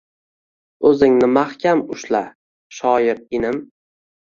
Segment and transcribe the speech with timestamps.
[0.91, 2.25] O‘zingni mahkam ushla,
[2.81, 3.67] shoir inim!»